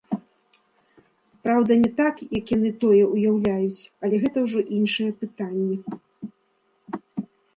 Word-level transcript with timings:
Праўда, 1.47 1.71
не 1.83 1.89
так, 1.99 2.15
як 2.37 2.45
яны 2.57 2.71
тое 2.83 3.03
ўяўляюць, 3.13 3.81
але 4.07 4.15
гэта 4.25 4.37
ўжо 4.45 4.59
іншае 4.77 5.05
пытанне. 5.21 5.77